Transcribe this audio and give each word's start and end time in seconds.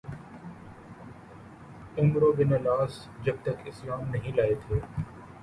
عمرو 1.97 2.31
بن 2.33 2.53
العاص 2.53 3.07
جب 3.23 3.35
تک 3.43 3.67
اسلام 3.67 4.09
نہیں 4.11 4.35
لائے 4.37 4.55
تھے 4.67 4.79